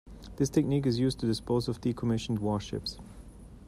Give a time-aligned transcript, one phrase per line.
[0.37, 2.97] This technique is used to dispose of decommissioned warships.